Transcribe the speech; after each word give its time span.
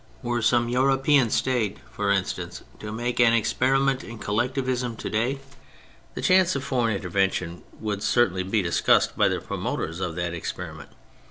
Were 0.23 0.41
some 0.41 0.67
European 0.67 1.29
State, 1.29 1.77
for 1.91 2.09
instance, 2.09 2.63
to 2.79 2.91
make 2.91 3.19
an 3.19 3.33
experiment 3.33 4.03
in 4.03 4.17
Collectivism 4.17 4.95
to 4.95 5.09
day, 5.11 5.37
the 6.15 6.23
chance 6.23 6.55
of 6.55 6.63
foreign 6.63 6.95
intervention 6.95 7.61
would 7.79 8.01
cer 8.01 8.27
tainly 8.27 8.49
be 8.49 8.63
discussed 8.63 9.15
by 9.15 9.27
the 9.27 9.39
promoters 9.39 9.99
of 9.99 10.15
that 10.15 10.33
experiment. 10.33 10.89